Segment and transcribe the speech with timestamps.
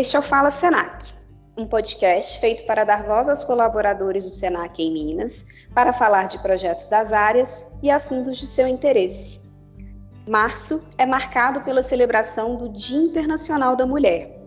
[0.00, 1.12] Este é o Fala Senac,
[1.58, 6.38] um podcast feito para dar voz aos colaboradores do Senac em Minas, para falar de
[6.38, 9.38] projetos das áreas e assuntos de seu interesse.
[10.26, 14.40] Março é marcado pela celebração do Dia Internacional da Mulher.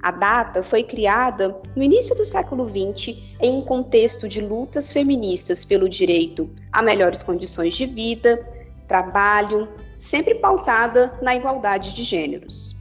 [0.00, 5.64] A data foi criada no início do século XX em um contexto de lutas feministas
[5.64, 8.48] pelo direito a melhores condições de vida,
[8.86, 9.68] trabalho,
[9.98, 12.78] sempre pautada na igualdade de gêneros.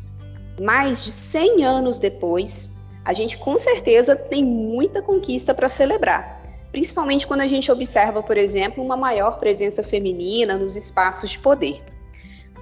[0.59, 2.70] Mais de 100 anos depois,
[3.05, 6.41] a gente com certeza tem muita conquista para celebrar,
[6.72, 11.84] principalmente quando a gente observa, por exemplo, uma maior presença feminina nos espaços de poder.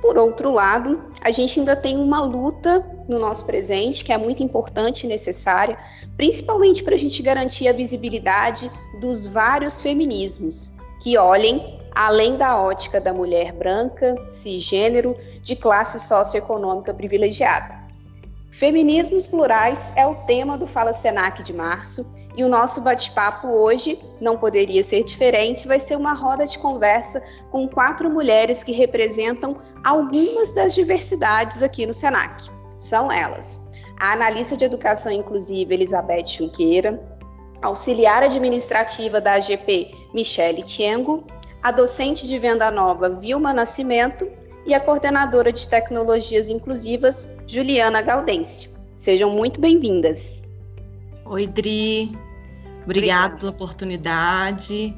[0.01, 4.43] Por outro lado, a gente ainda tem uma luta no nosso presente que é muito
[4.43, 5.77] importante e necessária,
[6.15, 13.01] principalmente para a gente garantir a visibilidade dos vários feminismos que olhem além da ótica
[13.01, 17.76] da mulher branca, cisgênero, de classe socioeconômica privilegiada.
[18.57, 23.99] Feminismos plurais é o tema do Fala Senac de março e o nosso bate-papo hoje
[24.19, 29.61] não poderia ser diferente, vai ser uma roda de conversa com quatro mulheres que representam
[29.85, 32.49] algumas das diversidades aqui no Senac.
[32.79, 33.59] São elas:
[33.99, 36.99] a analista de educação inclusiva Elizabeth Junqueira,
[37.61, 41.23] auxiliar administrativa da AGP Michele Tiengo,
[41.61, 44.27] a docente de venda nova Vilma Nascimento
[44.67, 48.69] e a coordenadora de tecnologias inclusivas Juliana Gaudêncio.
[48.93, 50.51] Sejam muito bem-vindas.
[51.25, 52.11] Oi, Dri.
[52.83, 54.93] Obrigada pela oportunidade.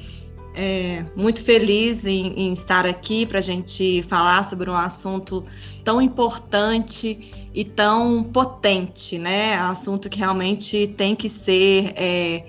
[0.55, 5.45] É, muito feliz em, em estar aqui para a gente falar sobre um assunto
[5.83, 9.53] tão importante e tão potente, né?
[9.55, 12.43] Assunto que realmente tem que ser é,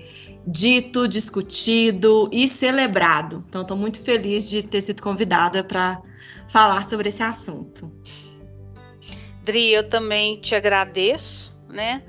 [0.45, 3.43] dito, discutido e celebrado.
[3.47, 6.01] Então, estou muito feliz de ter sido convidada para
[6.51, 7.91] falar sobre esse assunto.
[9.43, 12.03] Dri, eu também te agradeço, né?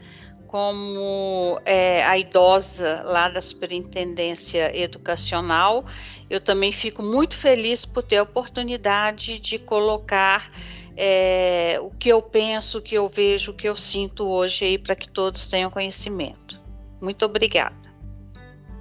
[0.52, 5.86] como é, a idosa lá da Superintendência Educacional,
[6.28, 10.52] eu também fico muito feliz por ter a oportunidade de colocar
[10.94, 14.76] é, o que eu penso, o que eu vejo, o que eu sinto hoje aí
[14.76, 16.60] para que todos tenham conhecimento.
[17.00, 17.81] Muito obrigada.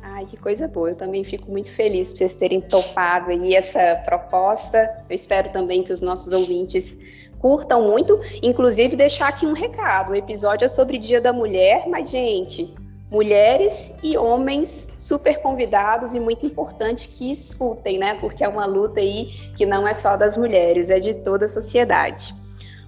[0.01, 0.89] Ai, que coisa boa.
[0.89, 5.03] Eu também fico muito feliz por vocês terem topado aí essa proposta.
[5.07, 6.99] Eu espero também que os nossos ouvintes
[7.39, 10.11] curtam muito, inclusive deixar aqui um recado.
[10.11, 12.73] O episódio é sobre Dia da Mulher, mas gente,
[13.11, 18.15] mulheres e homens super convidados e muito importante que escutem, né?
[18.19, 21.49] Porque é uma luta aí que não é só das mulheres, é de toda a
[21.49, 22.40] sociedade.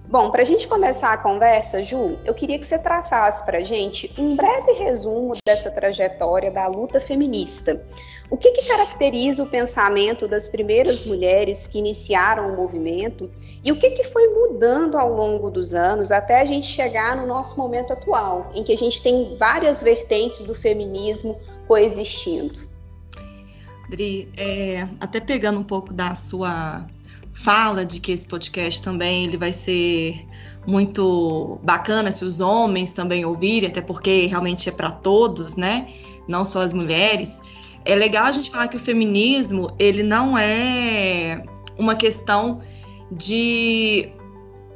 [0.08, 3.64] Bom, para a gente começar a conversa, Ju, eu queria que você traçasse para a
[3.64, 7.84] gente um breve resumo dessa trajetória da luta feminista.
[8.30, 13.30] O que, que caracteriza o pensamento das primeiras mulheres que iniciaram o movimento
[13.64, 17.28] e o que, que foi mudando ao longo dos anos até a gente chegar no
[17.28, 22.68] nosso momento atual, em que a gente tem várias vertentes do feminismo coexistindo?
[23.90, 26.88] Dri, é, até pegando um pouco da sua
[27.34, 30.26] fala de que esse podcast também ele vai ser
[30.66, 35.88] muito bacana se os homens também ouvirem, até porque realmente é para todos, né?
[36.28, 37.42] Não só as mulheres
[37.86, 41.44] é legal a gente falar que o feminismo ele não é
[41.78, 42.62] uma questão
[43.12, 44.10] de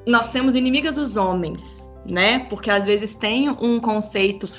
[0.06, 2.40] nós sermos inimigas dos homens, né?
[2.50, 4.50] Porque às vezes tem um conceito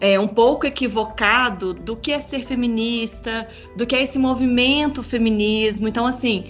[0.00, 5.88] é, um pouco equivocado do que é ser feminista, do que é esse movimento feminismo.
[5.88, 6.44] Então, assim,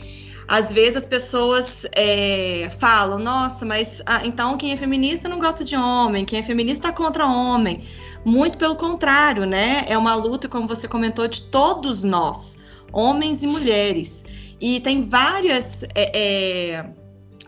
[0.49, 5.65] às vezes as pessoas é, falam, nossa, mas ah, então quem é feminista não gosta
[5.65, 7.85] de homem, quem é feminista tá contra homem.
[8.25, 9.85] Muito pelo contrário, né?
[9.89, 12.59] É uma luta, como você comentou, de todos nós,
[12.93, 14.25] homens e mulheres.
[14.61, 15.83] E tem várias.
[15.95, 16.87] É, é,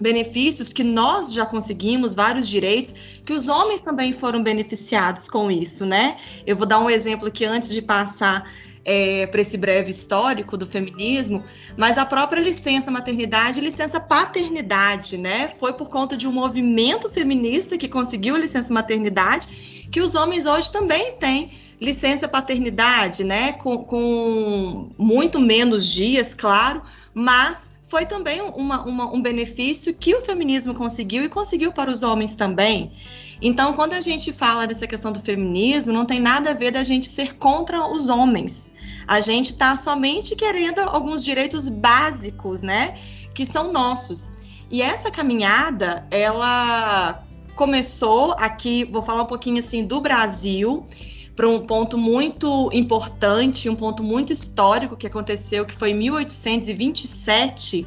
[0.01, 2.95] benefícios que nós já conseguimos, vários direitos,
[3.25, 6.17] que os homens também foram beneficiados com isso, né?
[6.47, 8.51] Eu vou dar um exemplo aqui antes de passar
[8.85, 11.45] é, para esse breve histórico do feminismo,
[11.77, 15.49] mas a própria licença maternidade licença paternidade, né?
[15.59, 20.47] Foi por conta de um movimento feminista que conseguiu a licença maternidade, que os homens
[20.47, 23.53] hoje também têm licença paternidade, né?
[23.53, 26.83] Com, com muito menos dias, claro,
[27.13, 32.03] mas foi também uma, uma, um benefício que o feminismo conseguiu e conseguiu para os
[32.03, 32.93] homens também.
[33.41, 36.85] Então, quando a gente fala dessa questão do feminismo, não tem nada a ver da
[36.85, 38.71] gente ser contra os homens.
[39.07, 42.99] A gente está somente querendo alguns direitos básicos, né,
[43.33, 44.33] que são nossos.
[44.71, 47.25] E essa caminhada, ela
[47.55, 50.87] começou aqui, vou falar um pouquinho assim do Brasil,
[51.39, 57.87] para um ponto muito importante, um ponto muito histórico que aconteceu, que foi em 1827,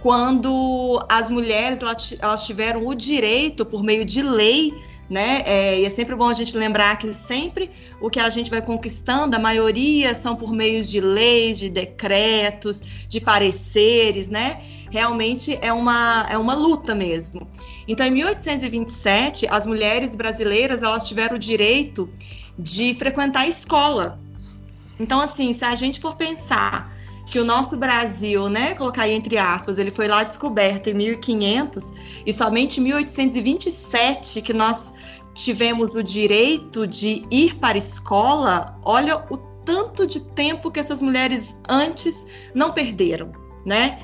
[0.00, 1.80] quando as mulheres
[2.20, 4.72] elas tiveram o direito, por meio de lei,
[5.08, 5.42] né?
[5.46, 7.70] É, e é sempre bom a gente lembrar que sempre
[8.00, 12.82] o que a gente vai conquistando, a maioria são por meios de leis, de decretos,
[13.08, 14.60] de pareceres, né?
[14.90, 17.48] Realmente é uma, é uma luta mesmo.
[17.86, 22.10] Então, em 1827, as mulheres brasileiras elas tiveram o direito
[22.58, 24.18] de frequentar a escola.
[24.98, 26.95] Então, assim, se a gente for pensar
[27.26, 31.92] que o nosso Brasil, né, colocar entre aspas, ele foi lá descoberto em 1500
[32.24, 34.94] e somente em 1827 que nós
[35.34, 41.02] tivemos o direito de ir para a escola, olha o tanto de tempo que essas
[41.02, 42.24] mulheres antes
[42.54, 43.32] não perderam,
[43.64, 43.98] né?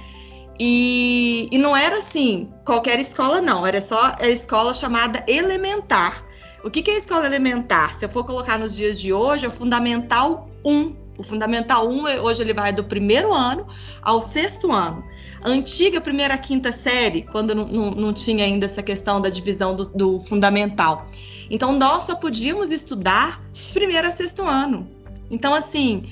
[0.58, 6.24] E, e não era assim, qualquer escola não, era só a escola chamada elementar.
[6.64, 7.94] O que, que é escola elementar?
[7.94, 12.22] Se eu for colocar nos dias de hoje, é o Fundamental 1, o Fundamental 1,
[12.22, 13.66] hoje ele vai do primeiro ano
[14.00, 15.04] ao sexto ano.
[15.42, 19.74] A antiga primeira quinta série, quando não, não, não tinha ainda essa questão da divisão
[19.76, 21.06] do, do, fundamental.
[21.50, 23.42] Então, nós só podíamos estudar
[23.72, 24.88] primeiro a sexto ano.
[25.30, 26.10] Então, assim,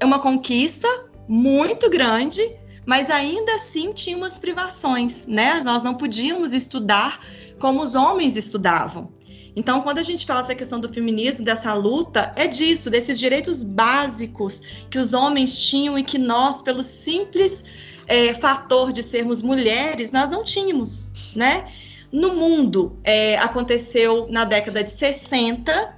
[0.00, 0.88] é uma conquista
[1.28, 2.40] muito grande,
[2.86, 5.60] mas ainda assim tinha umas privações, né?
[5.62, 7.20] Nós não podíamos estudar
[7.58, 9.12] como os homens estudavam.
[9.58, 13.64] Então, quando a gente fala essa questão do feminismo, dessa luta, é disso, desses direitos
[13.64, 17.64] básicos que os homens tinham e que nós, pelo simples
[18.06, 21.72] é, fator de sermos mulheres, nós não tínhamos, né?
[22.12, 25.97] No mundo, é, aconteceu na década de 60,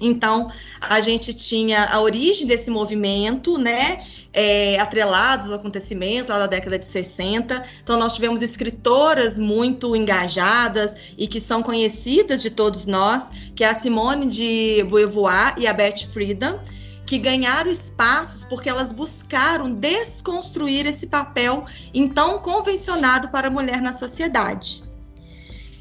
[0.00, 0.50] então,
[0.80, 6.78] a gente tinha a origem desse movimento, né, é, atrelados aos acontecimentos lá da década
[6.78, 7.62] de 60.
[7.82, 13.68] Então, nós tivemos escritoras muito engajadas e que são conhecidas de todos nós, que é
[13.68, 16.58] a Simone de Beauvoir e a Beth Friedan,
[17.04, 23.92] que ganharam espaços porque elas buscaram desconstruir esse papel então convencionado para a mulher na
[23.92, 24.89] sociedade.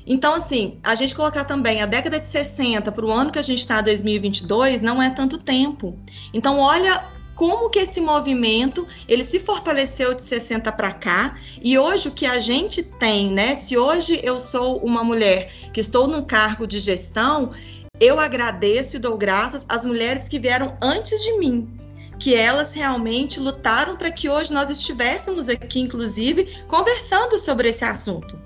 [0.09, 3.43] Então, assim, a gente colocar também a década de 60 para o ano que a
[3.43, 5.95] gente está, 2022, não é tanto tempo.
[6.33, 12.09] Então, olha como que esse movimento ele se fortaleceu de 60 para cá e hoje
[12.09, 13.53] o que a gente tem, né?
[13.53, 17.51] Se hoje eu sou uma mulher que estou num cargo de gestão,
[17.99, 21.78] eu agradeço e dou graças às mulheres que vieram antes de mim,
[22.19, 28.37] que elas realmente lutaram para que hoje nós estivéssemos aqui, inclusive, conversando sobre esse assunto.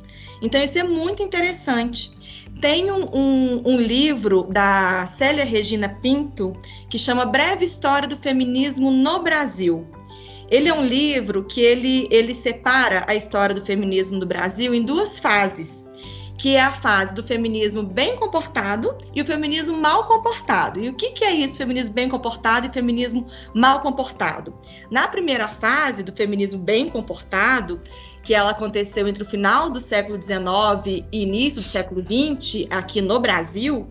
[0.41, 2.11] Então, isso é muito interessante.
[2.61, 6.53] Tem um, um, um, livro da Célia Regina Pinto
[6.89, 9.87] que chama Breve História do Feminismo no Brasil.
[10.51, 14.83] Ele é um livro que ele, ele separa a história do feminismo no Brasil em
[14.83, 15.83] duas fases
[16.43, 20.77] que é a fase do feminismo bem comportado e o feminismo mal comportado.
[20.77, 24.53] E o que, que é isso, feminismo bem comportado e feminismo mal comportado?
[24.91, 27.79] Na primeira fase do feminismo bem comportado,
[28.21, 32.99] que ela aconteceu entre o final do século XIX e início do século XX, aqui
[32.99, 33.87] no Brasil,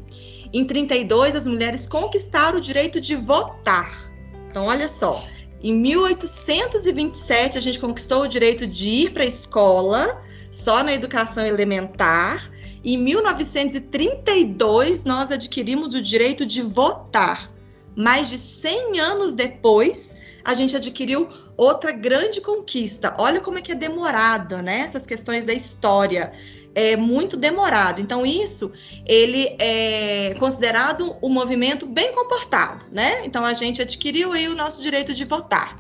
[0.53, 4.13] em 32 as mulheres conquistaram o direito de votar.
[4.51, 5.25] Então, olha só,
[5.63, 10.23] em 1827 a gente conquistou o direito de ir para a escola
[10.53, 12.49] só na educação elementar.
[12.85, 17.51] Em 1932 nós adquirimos o direito de votar.
[17.97, 23.15] Mais de 100 anos depois, a gente adquiriu outra grande conquista.
[23.19, 24.81] Olha como é que é demorado, né?
[24.81, 26.33] Essas questões da história.
[26.75, 28.01] É muito demorado.
[28.01, 28.73] Então, isso
[29.05, 33.27] ele é considerado um movimento bem comportado, né?
[33.27, 35.79] Então, a gente adquiriu aí o nosso direito de votar.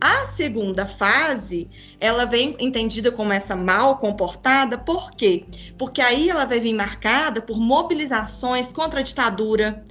[0.00, 1.68] A segunda fase,
[2.00, 5.44] ela vem entendida como essa mal comportada, por quê?
[5.76, 9.84] Porque aí ela vai vir marcada por mobilizações contra a ditadura,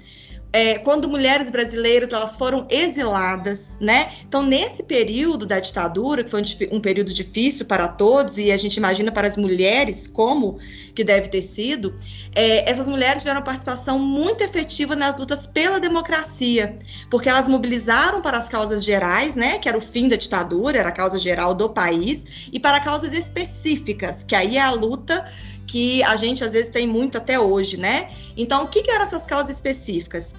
[0.52, 4.12] é, quando mulheres brasileiras elas foram exiladas, né?
[4.28, 8.58] Então nesse período da ditadura, que foi um, um, período difícil para todos e a
[8.58, 10.58] gente imagina para as mulheres como
[10.96, 11.96] que deve ter sido,
[12.34, 16.76] é, essas mulheres tiveram participação muito efetiva nas lutas pela democracia,
[17.10, 19.60] porque elas mobilizaram para as causas gerais, né?
[19.60, 23.14] Que era o fim da ditadura, era a causa geral do país, e para causas
[23.14, 25.26] específicas, que aí é a luta
[25.70, 28.10] que a gente às vezes tem muito até hoje, né?
[28.36, 30.34] Então, o que, que eram essas causas específicas?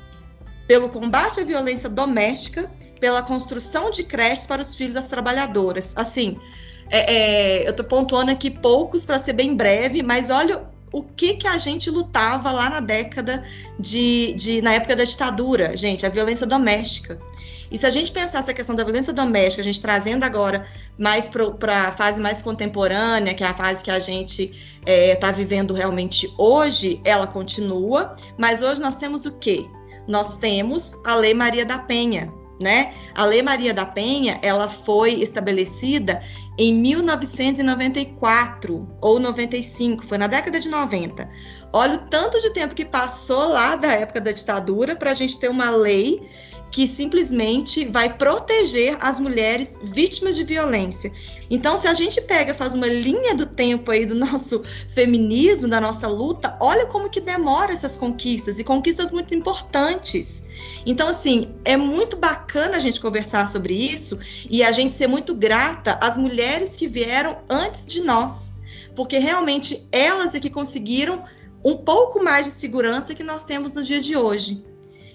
[0.66, 2.68] Pelo combate à violência doméstica,
[2.99, 5.92] pela construção de creches para os filhos das trabalhadoras.
[5.94, 6.37] Assim,
[6.90, 11.34] é, é, eu estou pontuando aqui poucos para ser bem breve, mas olha o que
[11.34, 13.44] que a gente lutava lá na década
[13.78, 17.20] de, de na época da ditadura, gente, a violência doméstica.
[17.70, 20.66] E se a gente pensar essa questão da violência doméstica, a gente trazendo agora
[20.99, 25.14] mais para a fase mais contemporânea, que é a fase que a gente está é,
[25.14, 29.66] tá vivendo realmente hoje, ela continua, mas hoje nós temos o quê?
[30.08, 32.94] Nós temos a Lei Maria da Penha, né?
[33.14, 36.20] A Lei Maria da Penha, ela foi estabelecida
[36.58, 41.30] em 1994 ou 95, foi na década de 90.
[41.72, 45.38] Olha o tanto de tempo que passou lá da época da ditadura para a gente
[45.38, 46.28] ter uma lei
[46.70, 51.12] que simplesmente vai proteger as mulheres vítimas de violência.
[51.50, 55.80] Então, se a gente pega, faz uma linha do tempo aí do nosso feminismo, da
[55.80, 60.46] nossa luta, olha como que demora essas conquistas e conquistas muito importantes.
[60.86, 65.34] Então, assim, é muito bacana a gente conversar sobre isso e a gente ser muito
[65.34, 68.52] grata às mulheres que vieram antes de nós,
[68.94, 71.24] porque realmente elas é que conseguiram
[71.64, 74.69] um pouco mais de segurança que nós temos nos dias de hoje.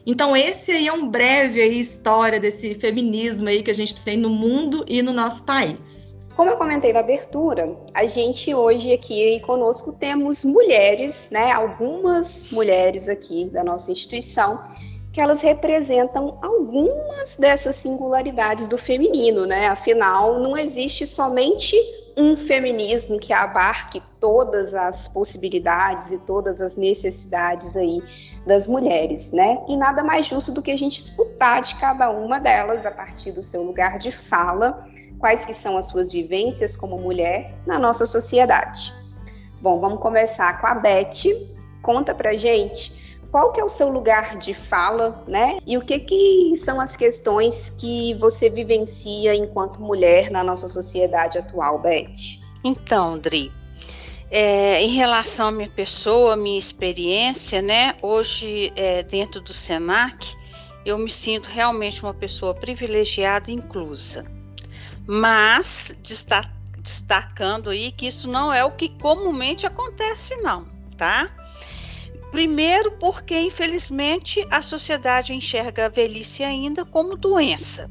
[0.06, 4.16] Então, esse aí é um breve aí, história desse feminismo aí que a gente tem
[4.18, 6.14] no mundo e no nosso país.
[6.36, 11.52] Como eu comentei na abertura, a gente hoje aqui conosco temos mulheres, né?
[11.52, 14.62] Algumas mulheres aqui da nossa instituição
[15.12, 19.68] que elas representam algumas dessas singularidades do feminino, né?
[19.68, 21.74] Afinal, não existe somente
[22.18, 28.04] um feminismo que abarque todas as possibilidades e todas as necessidades aí
[28.46, 29.60] das mulheres, né?
[29.68, 33.32] E nada mais justo do que a gente escutar de cada uma delas a partir
[33.32, 34.88] do seu lugar de fala,
[35.20, 38.94] quais que são as suas vivências como mulher na nossa sociedade.
[39.62, 41.24] Bom, vamos começar com a Beth.
[41.82, 42.94] Conta pra gente
[43.32, 45.58] qual que é o seu lugar de fala, né?
[45.66, 51.38] E o que que são as questões que você vivencia enquanto mulher na nossa sociedade
[51.38, 52.40] atual, Beth?
[52.64, 53.52] Então, Dri,
[54.30, 57.96] é, em relação à minha pessoa, à minha experiência, né?
[58.02, 60.26] Hoje, é, dentro do SENAC,
[60.86, 64.26] eu me sinto realmente uma pessoa privilegiada e inclusa.
[65.08, 65.96] Mas,
[66.78, 70.66] destacando aí que isso não é o que comumente acontece, não,
[70.98, 71.30] tá?
[72.32, 77.90] Primeiro, porque infelizmente a sociedade enxerga a velhice ainda como doença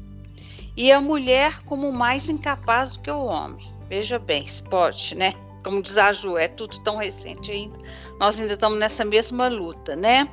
[0.77, 3.65] e a mulher como mais incapaz do que o homem.
[3.89, 5.33] Veja bem, esporte, né?
[5.65, 7.75] Como diz a Ju, é tudo tão recente ainda.
[8.19, 10.29] Nós ainda estamos nessa mesma luta, né?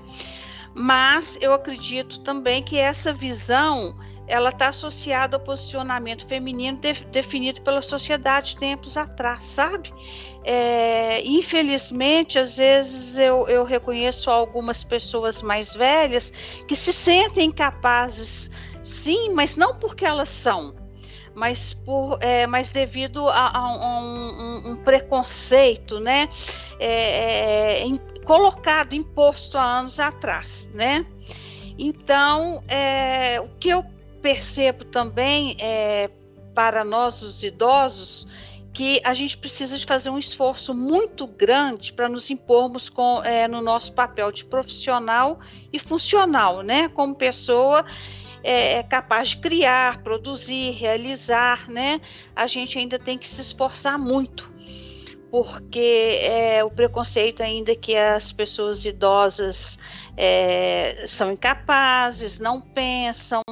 [0.74, 3.96] Mas eu acredito também que essa visão
[4.26, 9.92] ela está associada ao posicionamento feminino de, definido pela sociedade tempos atrás, sabe?
[10.44, 16.30] É, infelizmente, às vezes eu, eu reconheço algumas pessoas mais velhas
[16.68, 18.50] que se sentem capazes,
[18.84, 20.74] sim, mas não porque elas são,
[21.34, 26.28] mas, por, é, mas devido a, a, um, um, preconceito, né,
[26.78, 31.06] é, é, em, colocado, imposto há anos atrás, né.
[31.78, 33.84] Então, é, o que eu
[34.20, 36.10] percebo também é,
[36.54, 38.26] para nós, os idosos,
[38.72, 43.46] que a gente precisa de fazer um esforço muito grande para nos impormos com, é,
[43.46, 45.38] no nosso papel de profissional
[45.72, 47.84] e funcional, né, como pessoa
[48.42, 52.00] é, é capaz de criar, produzir, realizar, né?
[52.34, 54.50] A gente ainda tem que se esforçar muito,
[55.30, 59.78] porque é, o preconceito ainda que as pessoas idosas
[60.16, 63.42] é, são incapazes, não pensam,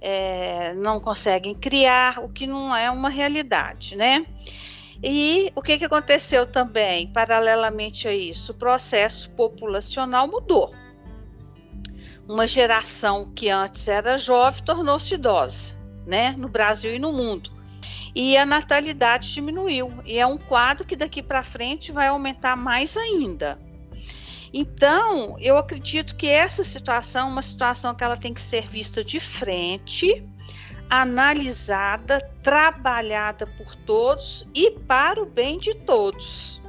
[0.00, 4.24] é, não conseguem criar, o que não é uma realidade, né?
[5.02, 8.52] E o que, que aconteceu também, paralelamente a isso?
[8.52, 10.74] O processo populacional mudou
[12.30, 15.74] uma geração que antes era jovem tornou-se idosa,
[16.06, 17.50] né, no Brasil e no mundo.
[18.14, 22.96] E a natalidade diminuiu, e é um quadro que daqui para frente vai aumentar mais
[22.96, 23.58] ainda.
[24.52, 29.02] Então, eu acredito que essa situação é uma situação que ela tem que ser vista
[29.02, 30.24] de frente,
[30.88, 36.59] analisada, trabalhada por todos e para o bem de todos.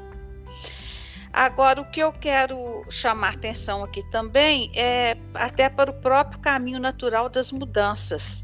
[1.34, 6.80] Agora, o que eu quero chamar atenção aqui também é até para o próprio caminho
[6.80, 8.44] natural das mudanças,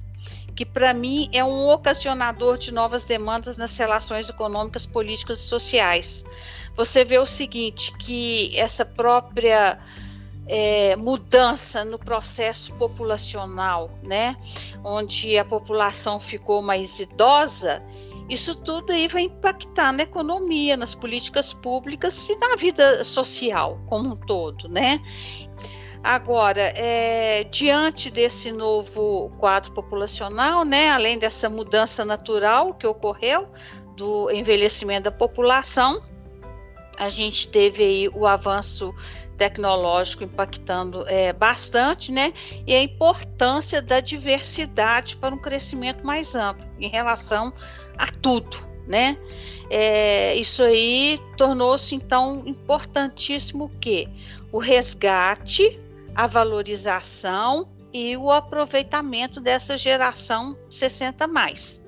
[0.55, 6.23] que para mim é um ocasionador de novas demandas nas relações econômicas, políticas e sociais.
[6.77, 9.77] Você vê o seguinte, que essa própria
[10.47, 14.37] é, mudança no processo populacional, né,
[14.83, 17.83] onde a população ficou mais idosa,
[18.29, 24.13] isso tudo aí vai impactar na economia, nas políticas públicas e na vida social como
[24.13, 25.01] um todo, né?
[26.03, 33.47] Agora, é, diante desse novo quadro populacional, né, além dessa mudança natural que ocorreu
[33.95, 36.01] do envelhecimento da população,
[36.97, 38.93] a gente teve aí o avanço
[39.37, 42.33] tecnológico impactando é, bastante, né?
[42.65, 47.53] E a importância da diversidade para um crescimento mais amplo em relação
[47.97, 49.17] a tudo, né?
[49.69, 54.07] É, isso aí tornou-se então importantíssimo que
[54.51, 55.79] o resgate,
[56.15, 61.81] a valorização e o aproveitamento dessa geração 60 mais.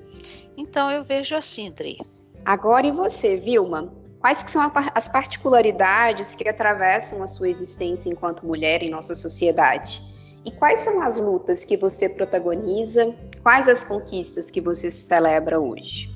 [0.56, 1.98] Então eu vejo assim, Dri.
[2.44, 3.92] Agora e você, Vilma?
[4.20, 10.02] Quais que são as particularidades que atravessam a sua existência enquanto mulher em nossa sociedade?
[10.44, 13.14] E quais são as lutas que você protagoniza?
[13.42, 16.14] Quais as conquistas que você celebra hoje?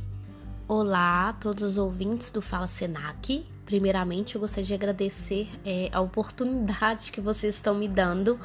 [0.69, 3.47] Olá a todos os ouvintes do Fala Senac.
[3.65, 8.39] Primeiramente, eu gostaria de agradecer é, a oportunidade que vocês estão me dando,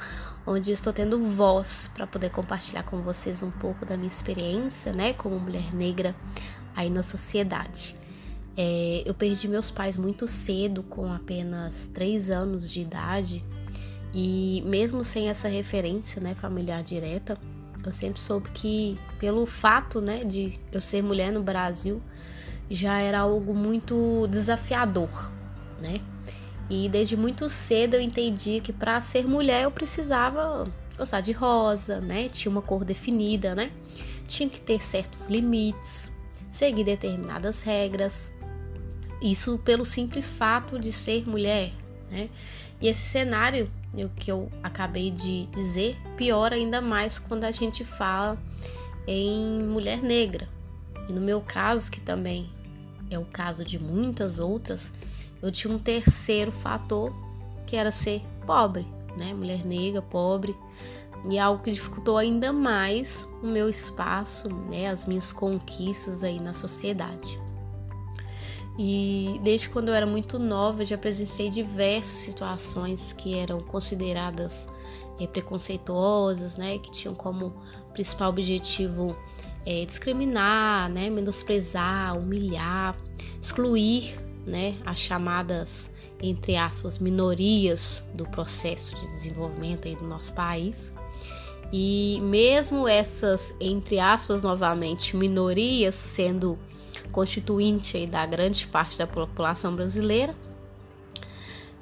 [0.48, 5.12] onde estou tendo voz para poder compartilhar com vocês um pouco da minha experiência, né,
[5.12, 6.16] como mulher negra
[6.74, 7.98] aí na sociedade.
[8.56, 13.44] É, eu perdi meus pais muito cedo, com apenas três anos de idade,
[14.14, 17.38] e mesmo sem essa referência, né, familiar direta,
[17.86, 22.02] eu sempre soube que, pelo fato, né, de eu ser mulher no Brasil,
[22.70, 25.32] já era algo muito desafiador,
[25.82, 26.02] né?
[26.70, 32.00] E desde muito cedo eu entendi que para ser mulher eu precisava gostar de rosa,
[32.00, 32.30] né?
[32.30, 33.72] Tinha uma cor definida, né?
[34.28, 36.12] Tinha que ter certos limites,
[36.50, 38.32] seguir determinadas regras.
[39.22, 41.72] Isso pelo simples fato de ser mulher,
[42.12, 42.30] né?
[42.80, 47.84] E esse cenário, o que eu acabei de dizer, piora ainda mais quando a gente
[47.84, 48.38] fala
[49.08, 50.48] em mulher negra.
[51.08, 52.50] E no meu caso, que também
[53.10, 54.94] é o caso de muitas outras,
[55.42, 57.14] eu tinha um terceiro fator
[57.66, 59.34] que era ser pobre, né?
[59.34, 60.56] Mulher negra, pobre,
[61.30, 64.88] e é algo que dificultou ainda mais o meu espaço, né?
[64.88, 67.40] As minhas conquistas aí na sociedade.
[68.82, 74.70] E desde quando eu era muito nova, já presenciei diversas situações que eram consideradas
[75.20, 76.78] é, preconceituosas, né?
[76.78, 77.54] Que tinham como
[77.92, 79.18] principal objetivo
[79.66, 82.96] é, discriminar, né, menosprezar, humilhar,
[83.42, 84.18] excluir
[84.48, 90.94] né, as chamadas, entre aspas, minorias do processo de desenvolvimento aí do nosso país.
[91.74, 96.58] E mesmo essas, entre aspas, novamente, minorias sendo
[97.12, 100.36] constituinte da grande parte da população brasileira,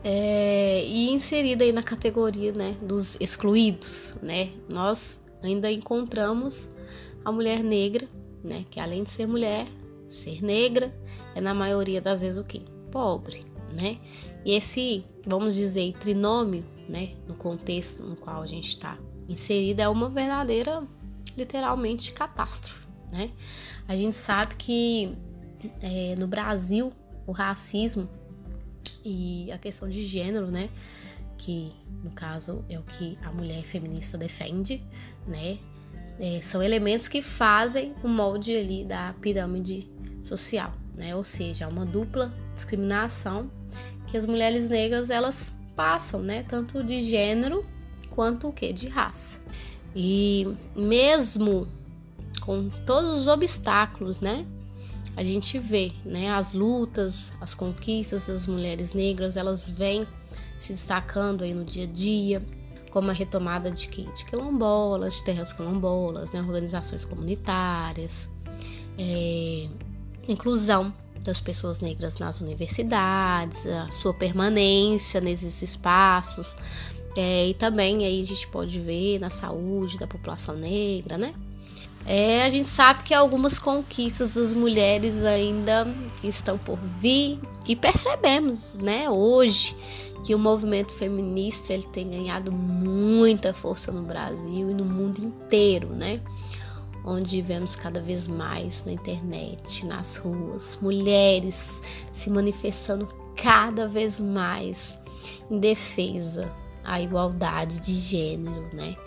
[0.03, 4.51] é, e inserida aí na categoria né, dos excluídos, né?
[4.69, 6.69] Nós ainda encontramos
[7.25, 8.07] a mulher negra,
[8.43, 8.63] né?
[8.69, 9.67] Que além de ser mulher,
[10.07, 10.97] ser negra
[11.35, 12.61] é na maioria das vezes o quê?
[12.89, 13.45] Pobre,
[13.77, 13.97] né?
[14.45, 17.15] E esse, vamos dizer, trinômio, né?
[17.27, 18.97] No contexto no qual a gente está
[19.29, 20.87] inserida é uma verdadeira,
[21.37, 23.31] literalmente, catástrofe, né?
[23.87, 25.15] A gente sabe que
[25.81, 26.91] é, no Brasil
[27.25, 28.09] o racismo
[29.05, 30.69] e a questão de gênero, né?
[31.37, 31.71] Que
[32.03, 34.83] no caso é o que a mulher feminista defende,
[35.27, 35.57] né?
[36.19, 39.89] é, são elementos que fazem o molde ali da pirâmide
[40.21, 41.15] social, né?
[41.15, 43.51] Ou seja, uma dupla discriminação
[44.07, 46.43] que as mulheres negras elas passam, né?
[46.43, 47.65] Tanto de gênero
[48.09, 49.41] quanto o que de raça.
[49.95, 51.67] E mesmo
[52.47, 54.45] com todos os obstáculos, né?
[55.17, 56.31] A gente vê, né?
[56.31, 60.07] As lutas, as conquistas das mulheres negras, elas vêm
[60.57, 62.43] se destacando aí no dia a dia,
[62.89, 68.29] como a retomada de, de quilombolas, de terras quilombolas, né, organizações comunitárias,
[68.97, 69.67] é,
[70.27, 76.55] inclusão das pessoas negras nas universidades, a sua permanência nesses espaços,
[77.17, 81.33] é, e também aí a gente pode ver na saúde da população negra, né?
[82.07, 85.85] É, a gente sabe que algumas conquistas das mulheres ainda
[86.23, 89.75] estão por vir e percebemos, né, hoje
[90.23, 95.89] que o movimento feminista ele tem ganhado muita força no Brasil e no mundo inteiro,
[95.89, 96.19] né?
[97.05, 104.99] Onde vemos cada vez mais na internet, nas ruas, mulheres se manifestando cada vez mais
[105.49, 108.97] em defesa à igualdade de gênero, né?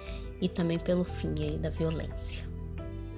[0.41, 2.50] E também pelo fim aí da violência.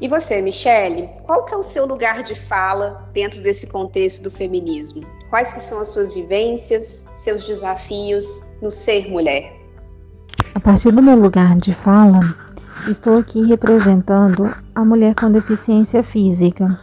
[0.00, 4.30] E você, Michele, qual que é o seu lugar de fala dentro desse contexto do
[4.30, 5.06] feminismo?
[5.30, 9.52] Quais que são as suas vivências, seus desafios no ser mulher?
[10.54, 12.20] A partir do meu lugar de fala,
[12.88, 16.78] estou aqui representando a mulher com deficiência física,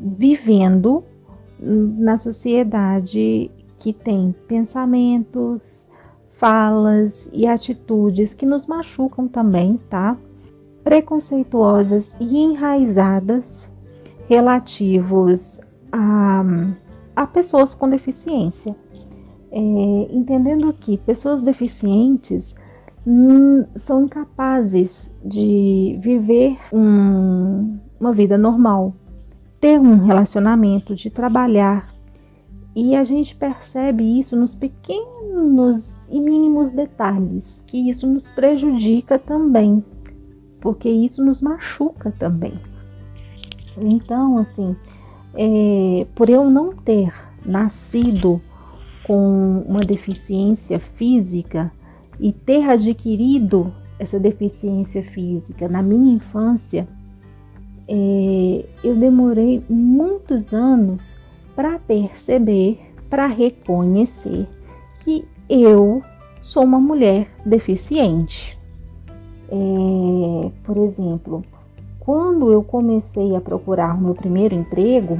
[0.00, 1.04] vivendo
[1.60, 5.86] na sociedade que tem pensamentos,
[6.38, 10.16] falas e atitudes que nos machucam também, tá?
[10.84, 13.68] Preconceituosas e enraizadas
[14.28, 16.42] relativos a,
[17.14, 18.74] a pessoas com deficiência.
[19.50, 19.60] É,
[20.10, 22.54] entendendo que pessoas deficientes
[23.06, 28.94] hum, são incapazes de viver um, uma vida normal,
[29.60, 31.92] ter um relacionamento, de trabalhar.
[32.74, 39.84] E a gente percebe isso nos pequenos e mínimos detalhes, que isso nos prejudica também
[40.62, 42.54] porque isso nos machuca também.
[43.76, 44.76] Então, assim,
[45.34, 47.12] é, por eu não ter
[47.44, 48.40] nascido
[49.04, 51.72] com uma deficiência física
[52.20, 56.86] e ter adquirido essa deficiência física na minha infância,
[57.88, 61.00] é, eu demorei muitos anos
[61.56, 64.46] para perceber, para reconhecer
[65.02, 66.02] que eu
[66.40, 68.56] sou uma mulher deficiente.
[69.54, 71.44] É, por exemplo,
[72.00, 75.18] quando eu comecei a procurar o meu primeiro emprego,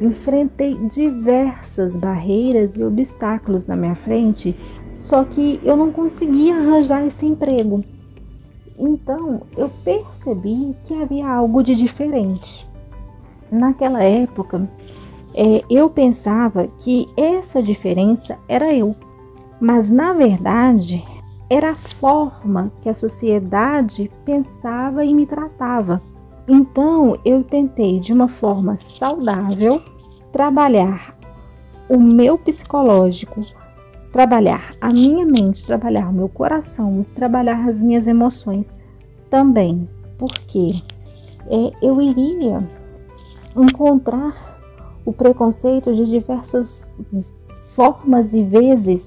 [0.00, 4.56] enfrentei diversas barreiras e obstáculos na minha frente,
[4.96, 7.84] só que eu não conseguia arranjar esse emprego.
[8.76, 12.66] Então eu percebi que havia algo de diferente.
[13.52, 14.68] Naquela época,
[15.32, 18.96] é, eu pensava que essa diferença era eu,
[19.60, 21.04] mas na verdade
[21.50, 26.00] era a forma que a sociedade pensava e me tratava.
[26.46, 29.82] Então eu tentei de uma forma saudável
[30.30, 31.18] trabalhar
[31.88, 33.44] o meu psicológico,
[34.12, 38.76] trabalhar a minha mente, trabalhar o meu coração, trabalhar as minhas emoções
[39.28, 40.80] também, porque
[41.48, 42.62] é, eu iria
[43.56, 44.56] encontrar
[45.04, 46.94] o preconceito de diversas
[47.74, 49.02] formas e vezes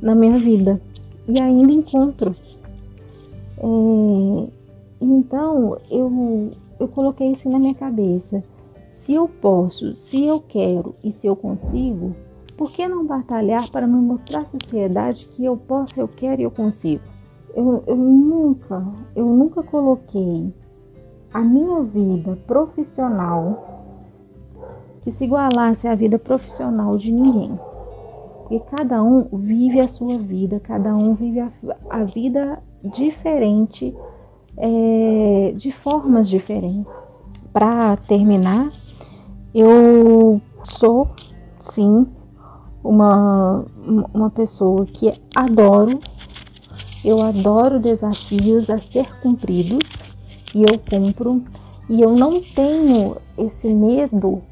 [0.00, 0.80] na minha vida
[1.28, 2.34] e ainda encontro.
[3.58, 4.48] É,
[5.00, 8.42] então eu, eu coloquei isso na minha cabeça.
[8.92, 12.14] Se eu posso, se eu quero e se eu consigo,
[12.56, 16.44] por que não batalhar para me mostrar à sociedade que eu posso, eu quero e
[16.44, 17.02] eu consigo?
[17.54, 20.52] Eu, eu nunca, eu nunca coloquei
[21.32, 23.80] a minha vida profissional
[25.02, 27.58] que se igualasse à vida profissional de ninguém.
[28.50, 31.52] Porque cada um vive a sua vida, cada um vive a,
[31.88, 33.94] a vida diferente,
[34.56, 36.92] é, de formas diferentes.
[37.52, 38.72] Para terminar,
[39.54, 41.10] eu sou,
[41.60, 42.08] sim,
[42.82, 43.64] uma,
[44.12, 46.00] uma pessoa que adoro,
[47.04, 49.88] eu adoro desafios a ser cumpridos
[50.52, 51.40] e eu cumpro,
[51.88, 54.42] e eu não tenho esse medo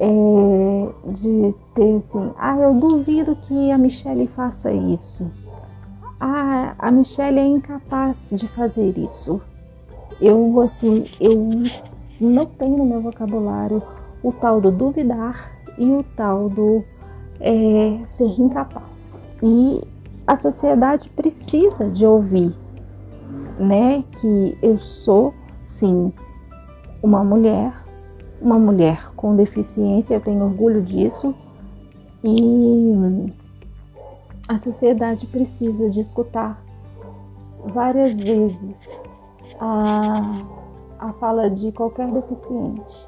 [0.00, 5.28] é, de ter assim, ah, eu duvido que a Michelle faça isso.
[6.20, 9.40] Ah, a Michelle é incapaz de fazer isso.
[10.20, 11.48] Eu, assim, eu
[12.20, 13.82] não tenho no meu vocabulário
[14.22, 16.84] o tal do duvidar e o tal do
[17.40, 19.18] é, ser incapaz.
[19.42, 19.82] E
[20.26, 22.54] a sociedade precisa de ouvir,
[23.58, 26.12] né, que eu sou, sim,
[27.02, 27.72] uma mulher
[28.40, 31.34] uma mulher com deficiência, eu tenho orgulho disso.
[32.22, 33.32] E
[34.48, 36.62] a sociedade precisa de escutar
[37.64, 38.88] várias vezes
[39.60, 40.42] a,
[40.98, 43.06] a fala de qualquer deficiente.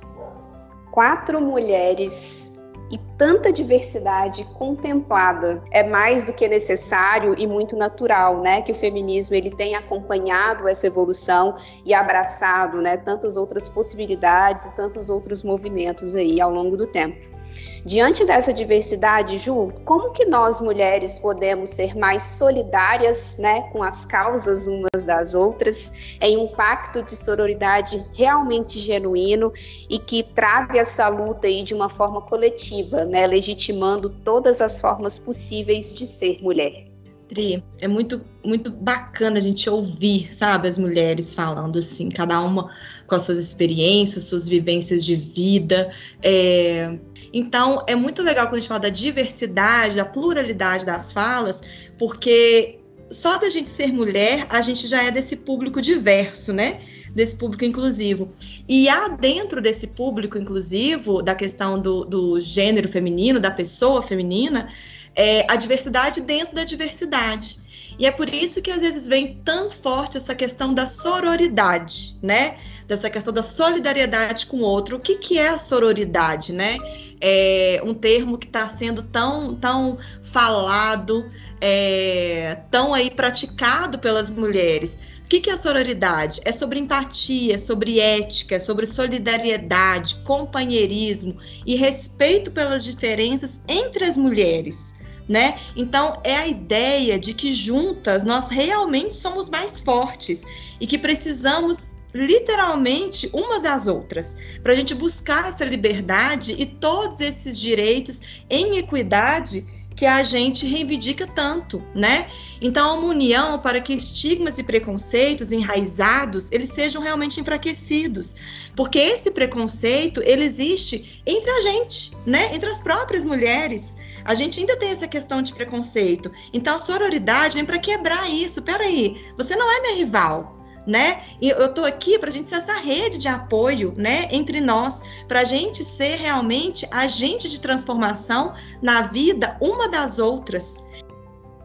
[0.91, 2.50] Quatro mulheres
[2.91, 8.75] e tanta diversidade contemplada é mais do que necessário e muito natural, né, que o
[8.75, 15.43] feminismo ele tem acompanhado essa evolução e abraçado, né, tantas outras possibilidades e tantos outros
[15.43, 17.40] movimentos aí ao longo do tempo.
[17.85, 24.05] Diante dessa diversidade, Ju, como que nós mulheres podemos ser mais solidárias, né, com as
[24.05, 29.53] causas umas das outras, em um pacto de sororidade realmente genuíno
[29.89, 35.19] e que trave essa luta aí de uma forma coletiva, né, legitimando todas as formas
[35.19, 36.91] possíveis de ser mulher?
[37.31, 42.75] Tri, é muito, muito bacana a gente ouvir, sabe, as mulheres falando assim, cada uma
[43.07, 45.93] com as suas experiências, suas vivências de vida.
[46.21, 46.99] É...
[47.33, 51.63] Então, é muito legal quando a gente fala da diversidade, da pluralidade das falas,
[51.99, 56.81] porque só da gente ser mulher, a gente já é desse público diverso, né?
[57.13, 58.33] Desse público inclusivo.
[58.69, 64.69] E há dentro desse público inclusivo, da questão do, do gênero feminino, da pessoa feminina,
[65.17, 67.59] é, a diversidade dentro da diversidade.
[67.99, 72.57] E é por isso que às vezes vem tão forte essa questão da sororidade, né?
[72.91, 74.97] Dessa questão da solidariedade com o outro.
[74.97, 76.77] O que, que é a sororidade, né?
[77.21, 84.99] É um termo que está sendo tão, tão falado, é, tão aí praticado pelas mulheres.
[85.25, 86.41] O que, que é a sororidade?
[86.45, 94.05] É sobre empatia, é sobre ética, é sobre solidariedade, companheirismo e respeito pelas diferenças entre
[94.05, 94.99] as mulheres
[95.29, 95.61] né?
[95.77, 100.45] Então é a ideia de que juntas nós realmente somos mais fortes
[100.81, 107.21] e que precisamos literalmente uma das outras para a gente buscar essa liberdade e todos
[107.21, 109.65] esses direitos em equidade
[110.01, 112.29] que a gente reivindica tanto, né?
[112.59, 118.35] Então, uma união para que estigmas e preconceitos enraizados, eles sejam realmente enfraquecidos.
[118.75, 122.55] Porque esse preconceito, ele existe entre a gente, né?
[122.55, 123.95] Entre as próprias mulheres.
[124.25, 126.31] A gente ainda tem essa questão de preconceito.
[126.53, 128.63] Então, a sororidade vem para quebrar isso.
[128.63, 130.60] Peraí, você não é minha rival,
[130.91, 131.23] né?
[131.41, 135.01] E eu estou aqui para a gente ser essa rede de apoio, né, entre nós,
[135.29, 140.83] para a gente ser realmente agente de transformação na vida uma das outras.